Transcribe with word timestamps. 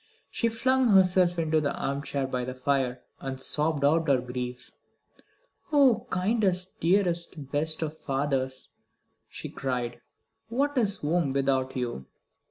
She 0.31 0.49
flung 0.49 0.87
herself 0.87 1.37
into 1.37 1.61
the 1.61 1.75
arm 1.77 2.01
chair 2.01 2.25
by 2.25 2.43
the 2.43 2.55
fire 2.55 3.03
and 3.19 3.39
sobbed 3.39 3.85
out 3.85 4.07
her 4.07 4.19
grief. 4.19 4.71
"Oh, 5.71 6.07
kindest, 6.09 6.79
dearest, 6.79 7.51
best 7.51 7.83
of 7.83 7.95
fathers," 7.95 8.69
she 9.29 9.47
cried, 9.47 10.01
"what 10.49 10.75
is 10.75 10.97
home 10.97 11.29
without 11.29 11.77
you!" 11.77 12.07